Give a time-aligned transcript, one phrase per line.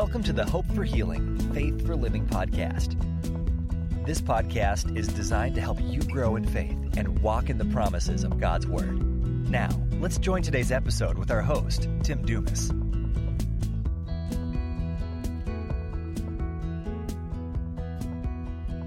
[0.00, 2.96] Welcome to the Hope for Healing, Faith for Living podcast.
[4.06, 8.24] This podcast is designed to help you grow in faith and walk in the promises
[8.24, 8.96] of God's Word.
[9.50, 9.68] Now,
[10.00, 12.70] let's join today's episode with our host, Tim Dumas.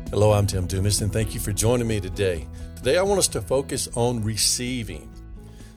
[0.10, 2.48] Hello, I'm Tim Dumas, and thank you for joining me today.
[2.78, 5.14] Today, I want us to focus on receiving.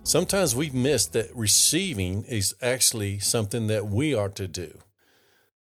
[0.02, 4.78] Sometimes we've missed that receiving is actually something that we are to do.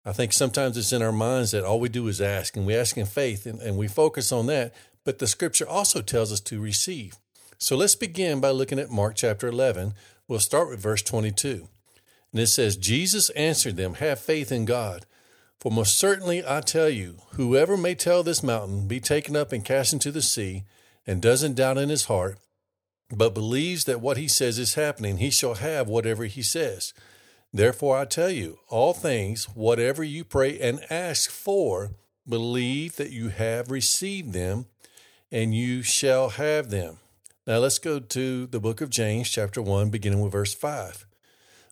[0.04, 2.74] I think sometimes it's in our minds that all we do is ask, and we
[2.74, 4.74] ask in faith, and, and we focus on that.
[5.04, 7.16] But the scripture also tells us to receive.
[7.58, 9.94] So let's begin by looking at Mark chapter 11.
[10.26, 11.68] We'll start with verse 22.
[12.32, 15.04] And it says, Jesus answered them, Have faith in God.
[15.58, 19.64] For most certainly I tell you, whoever may tell this mountain, Be taken up and
[19.64, 20.64] cast into the sea,
[21.06, 22.38] and doesn't doubt in his heart,
[23.10, 26.94] but believes that what he says is happening, he shall have whatever he says.
[27.52, 31.90] Therefore I tell you, all things, whatever you pray and ask for,
[32.28, 34.66] believe that you have received them,
[35.32, 36.98] and you shall have them.
[37.46, 41.06] Now let's go to the book of James, chapter 1, beginning with verse 5.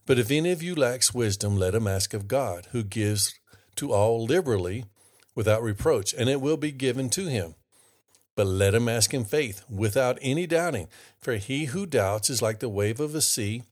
[0.06, 3.34] But if any of you lacks wisdom, let him ask of God, who gives
[3.76, 4.86] to all liberally
[5.34, 7.54] without reproach, and it will be given to him.
[8.34, 10.88] But let him ask in faith, without any doubting.
[11.18, 13.62] For he who doubts is like the wave of a sea,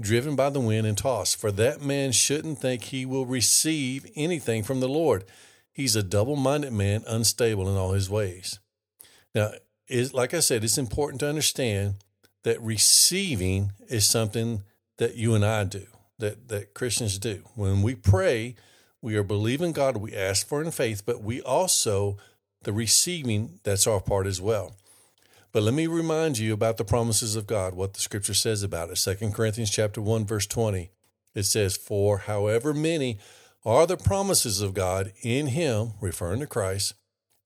[0.00, 1.40] driven by the wind and tossed.
[1.40, 5.24] For that man shouldn't think he will receive anything from the Lord.
[5.72, 8.58] He's a double minded man, unstable in all his ways.
[9.34, 9.52] Now,
[9.88, 11.96] is like I said, it's important to understand
[12.44, 14.62] that receiving is something
[14.98, 15.86] that you and I do,
[16.18, 17.42] that, that Christians do.
[17.54, 18.56] When we pray,
[19.02, 22.16] we are believing God, we ask for in faith, but we also,
[22.62, 24.76] the receiving, that's our part as well.
[25.56, 28.90] But let me remind you about the promises of God, what the scripture says about
[28.90, 28.96] it.
[28.96, 30.90] 2 Corinthians chapter 1, verse 20.
[31.34, 33.18] It says, For however many
[33.64, 36.92] are the promises of God in him, referring to Christ,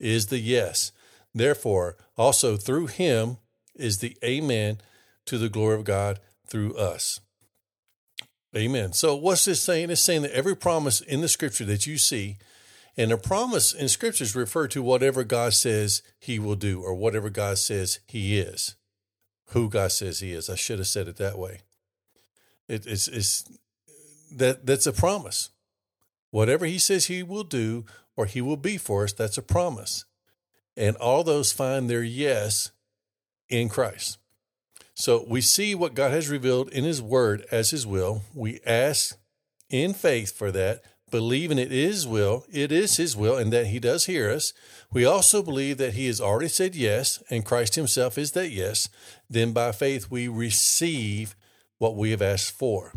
[0.00, 0.90] is the yes.
[1.32, 3.36] Therefore, also through him
[3.76, 4.78] is the amen
[5.26, 7.20] to the glory of God through us.
[8.56, 8.92] Amen.
[8.92, 9.88] So, what's this saying?
[9.88, 12.38] It's saying that every promise in the scripture that you see,
[13.00, 17.30] and a promise in scriptures refer to whatever God says he will do or whatever
[17.30, 18.76] God says he is,
[19.52, 20.50] who God says he is.
[20.50, 21.62] I should have said it that way.
[22.68, 23.50] It, it's, it's
[24.32, 25.48] that that's a promise.
[26.30, 27.86] Whatever he says he will do
[28.18, 30.04] or he will be for us, that's a promise.
[30.76, 32.70] And all those find their yes
[33.48, 34.18] in Christ.
[34.94, 38.24] So we see what God has revealed in His Word as His will.
[38.34, 39.16] We ask
[39.70, 43.78] in faith for that, believing it is will, it is His will, and that He
[43.78, 44.52] does hear us.
[44.92, 48.88] We also believe that He has already said yes, and Christ Himself is that yes.
[49.28, 51.34] Then by faith we receive
[51.78, 52.92] what we have asked for.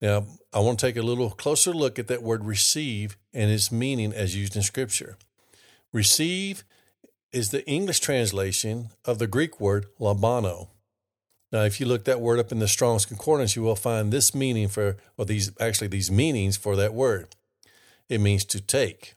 [0.00, 3.72] Now, I want to take a little closer look at that word receive and its
[3.72, 5.16] meaning as used in Scripture.
[5.92, 6.64] Receive
[7.32, 10.68] is the English translation of the Greek word lambano.
[11.54, 14.34] Now, if you look that word up in the Strong's Concordance, you will find this
[14.34, 17.28] meaning for, or these actually these meanings for that word.
[18.08, 19.14] It means to take,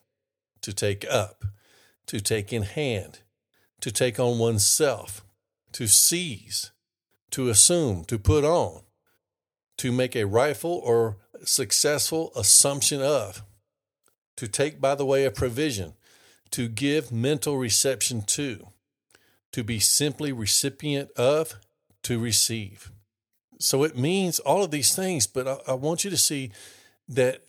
[0.62, 1.46] to take up,
[2.06, 3.22] to take in hand,
[3.81, 5.26] to take on oneself,
[5.72, 6.70] to seize,
[7.31, 8.84] to assume, to put on,
[9.80, 13.42] to make a rightful or successful assumption of,
[14.36, 15.94] to take by the way of provision,
[16.52, 18.68] to give mental reception to,
[19.52, 21.56] to be simply recipient of,
[22.07, 22.90] to receive.
[23.59, 26.51] So it means all of these things, but I, I want you to see
[27.09, 27.41] that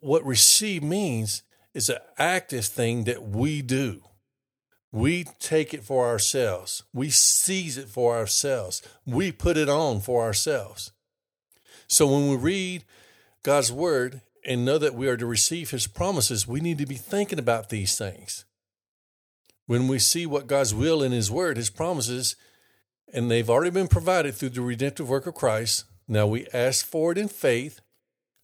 [0.00, 4.02] what receive means is an active thing that we do.
[4.92, 6.82] We take it for ourselves.
[6.92, 8.82] We seize it for ourselves.
[9.06, 10.92] We put it on for ourselves.
[11.88, 12.84] So when we read
[13.42, 16.96] God's word and know that we are to receive his promises, we need to be
[16.96, 18.44] thinking about these things.
[19.66, 22.36] When we see what God's will in his word, his promises,
[23.12, 25.84] and they've already been provided through the redemptive work of Christ.
[26.08, 27.80] Now we ask for it in faith,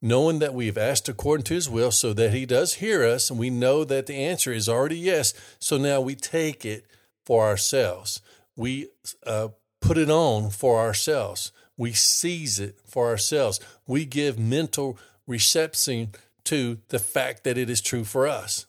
[0.00, 3.38] knowing that we've asked according to his will, so that he does hear us, and
[3.38, 5.35] we know that the answer is already yes.
[5.59, 6.87] So now we take it
[7.25, 8.20] for ourselves.
[8.56, 8.88] We
[9.25, 9.49] uh,
[9.81, 11.53] put it on for ourselves.
[11.76, 13.61] We seize it for ourselves.
[13.87, 16.12] We give mental reception
[16.44, 18.67] to the fact that it is true for us.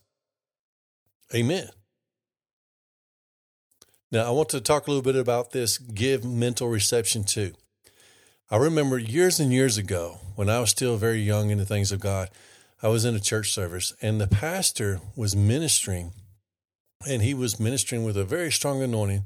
[1.33, 1.69] Amen.
[4.13, 7.53] Now, I want to talk a little bit about this give mental reception too.
[8.51, 11.91] I remember years and years ago when I was still very young in the things
[11.91, 12.29] of God,
[12.83, 16.11] I was in a church service and the pastor was ministering
[17.07, 19.23] and he was ministering with a very strong anointing.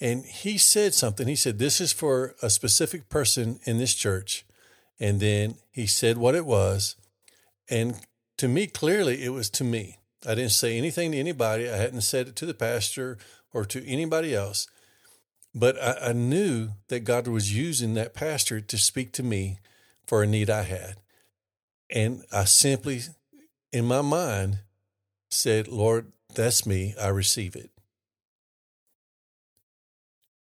[0.00, 1.28] And he said something.
[1.28, 4.46] He said, This is for a specific person in this church.
[4.98, 6.96] And then he said what it was.
[7.68, 8.00] And
[8.38, 9.98] to me, clearly, it was to me.
[10.26, 11.68] I didn't say anything to anybody.
[11.68, 13.18] I hadn't said it to the pastor
[13.54, 14.66] or to anybody else.
[15.54, 19.60] But I, I knew that God was using that pastor to speak to me
[20.06, 20.96] for a need I had.
[21.90, 23.02] And I simply,
[23.72, 24.58] in my mind,
[25.30, 26.94] said, Lord, that's me.
[27.00, 27.70] I receive it.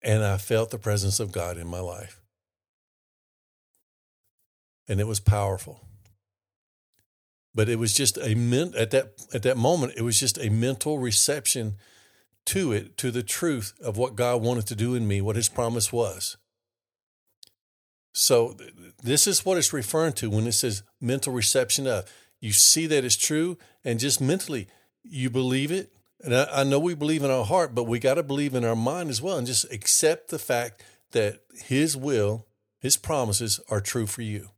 [0.01, 2.21] And I felt the presence of God in my life.
[4.87, 5.81] And it was powerful.
[7.55, 10.49] But it was just a men- at that at that moment, it was just a
[10.49, 11.75] mental reception
[12.47, 15.49] to it, to the truth of what God wanted to do in me, what his
[15.49, 16.37] promise was.
[18.13, 18.57] So
[19.03, 22.11] this is what it's referring to when it says mental reception of.
[22.39, 24.67] You see that it's true, and just mentally
[25.03, 25.91] you believe it.
[26.23, 28.65] And I, I know we believe in our heart, but we got to believe in
[28.65, 32.47] our mind as well, and just accept the fact that His will,
[32.79, 34.49] His promises are true for you.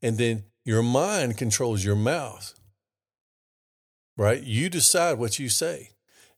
[0.00, 2.54] And then your mind controls your mouth,
[4.16, 4.42] right?
[4.42, 5.90] You decide what you say.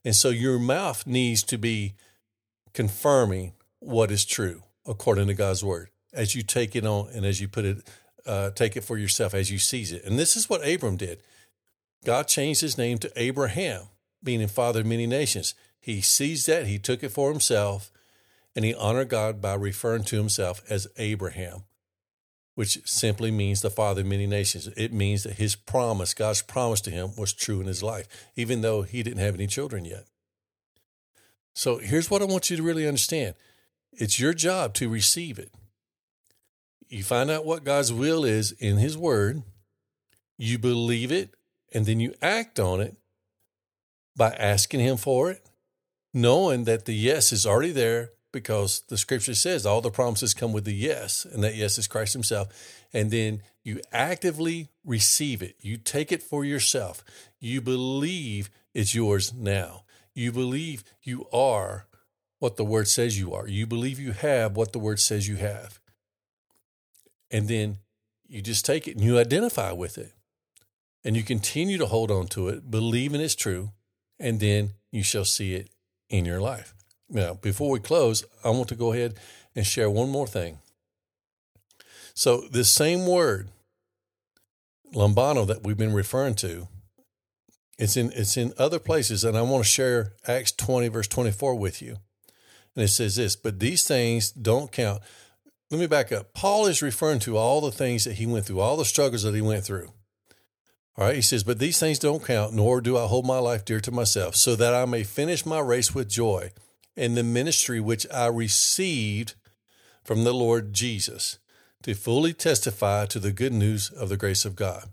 [0.05, 1.95] And so your mouth needs to be
[2.73, 7.41] confirming what is true according to God's word as you take it on and as
[7.41, 7.89] you put it,
[8.25, 10.05] uh, take it for yourself as you seize it.
[10.05, 11.21] And this is what Abram did.
[12.05, 13.83] God changed his name to Abraham,
[14.23, 15.55] meaning father of many nations.
[15.79, 17.91] He seized that, he took it for himself,
[18.55, 21.63] and he honored God by referring to himself as Abraham,
[22.55, 24.67] which simply means the father of many nations.
[24.75, 28.61] It means that his promise, God's promise to him, was true in his life, even
[28.61, 30.05] though he didn't have any children yet.
[31.53, 33.35] So here's what I want you to really understand
[33.93, 35.51] it's your job to receive it.
[36.89, 39.43] You find out what God's will is in His Word,
[40.37, 41.33] you believe it,
[41.73, 42.95] and then you act on it
[44.15, 45.49] by asking Him for it,
[46.13, 50.51] knowing that the yes is already there because the scripture says all the promises come
[50.51, 52.49] with the yes, and that yes is Christ Himself.
[52.93, 57.03] And then you actively receive it, you take it for yourself,
[57.39, 59.85] you believe it's yours now.
[60.13, 61.87] You believe you are
[62.39, 63.47] what the word says you are.
[63.47, 65.79] You believe you have what the word says you have.
[67.31, 67.77] And then
[68.27, 70.11] you just take it and you identify with it.
[71.05, 73.71] And you continue to hold on to it, believing it's true,
[74.19, 75.69] and then you shall see it
[76.09, 76.74] in your life.
[77.09, 79.15] Now, before we close, I want to go ahead
[79.55, 80.59] and share one more thing.
[82.13, 83.49] So, this same word,
[84.93, 86.67] lambano, that we've been referring to,
[87.77, 91.55] it's in it's in other places, and I want to share Acts 20, verse 24
[91.55, 91.97] with you.
[92.75, 95.01] And it says this, but these things don't count.
[95.71, 96.33] Let me back up.
[96.33, 99.33] Paul is referring to all the things that he went through, all the struggles that
[99.33, 99.91] he went through.
[100.97, 103.65] All right, he says, But these things don't count, nor do I hold my life
[103.65, 106.51] dear to myself, so that I may finish my race with joy
[106.95, 109.35] in the ministry which I received
[110.03, 111.39] from the Lord Jesus
[111.83, 114.89] to fully testify to the good news of the grace of God.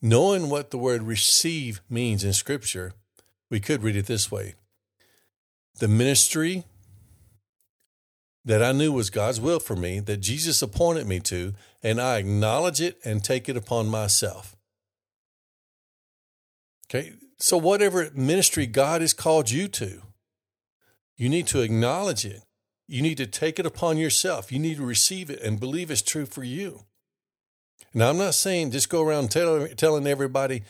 [0.00, 2.92] Knowing what the word receive means in Scripture,
[3.50, 4.54] we could read it this way
[5.78, 6.64] the ministry
[8.44, 12.18] that I knew was God's will for me, that Jesus appointed me to, and I
[12.18, 14.56] acknowledge it and take it upon myself.
[16.88, 20.02] Okay, so whatever ministry God has called you to,
[21.16, 22.42] you need to acknowledge it.
[22.88, 24.52] You need to take it upon yourself.
[24.52, 26.84] You need to receive it and believe it's true for you.
[27.94, 30.62] Now, I'm not saying just go around tell, telling everybody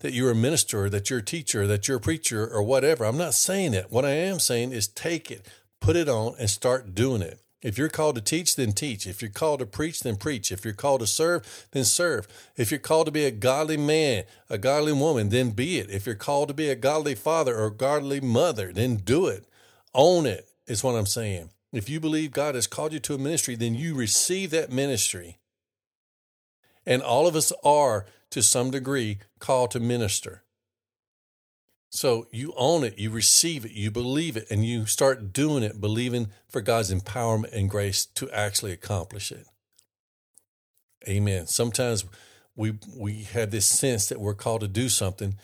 [0.00, 3.04] that you're a minister, that you're a teacher, that you're a preacher, or whatever.
[3.04, 3.90] I'm not saying it.
[3.90, 5.46] What I am saying is take it,
[5.80, 7.40] put it on, and start doing it.
[7.62, 9.06] If you're called to teach, then teach.
[9.06, 10.50] If you're called to preach, then preach.
[10.50, 12.26] If you're called to serve, then serve.
[12.56, 15.90] If you're called to be a godly man, a godly woman, then be it.
[15.90, 19.46] If you're called to be a godly father or godly mother, then do it.
[19.94, 21.50] Own it, is what I'm saying.
[21.72, 25.38] If you believe God has called you to a ministry, then you receive that ministry.
[26.86, 30.42] And all of us are to some degree called to minister.
[31.90, 35.80] So you own it, you receive it, you believe it, and you start doing it,
[35.80, 39.46] believing for God's empowerment and grace to actually accomplish it.
[41.08, 41.46] Amen.
[41.46, 42.04] Sometimes
[42.54, 45.34] we we have this sense that we're called to do something,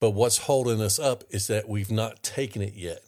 [0.00, 3.00] but what's holding us up is that we've not taken it yet.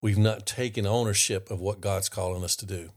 [0.00, 2.90] We've not taken ownership of what God's calling us to do.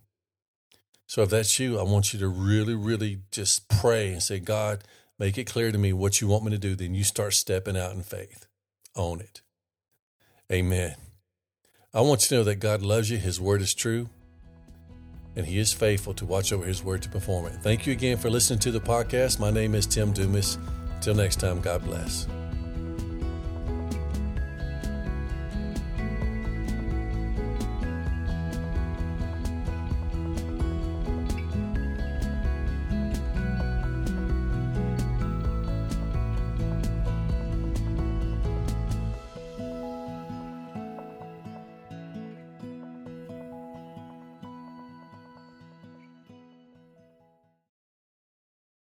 [1.08, 4.84] So if that's you, I want you to really, really just pray and say, God,
[5.22, 6.74] Make it clear to me what you want me to do.
[6.76, 8.48] Then you start stepping out in faith.
[8.96, 9.44] Own it.
[10.52, 10.96] Amen.
[11.94, 13.20] I want you to know that God loves you.
[13.20, 14.10] His word is true.
[15.36, 17.54] And He is faithful to watch over His word to perform it.
[17.62, 19.40] Thank you again for listening to the podcast.
[19.40, 20.58] My name is Tim Dumas.
[20.96, 22.26] Until next time, God bless.